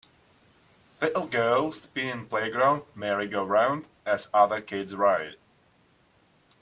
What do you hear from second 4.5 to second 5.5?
kids ride.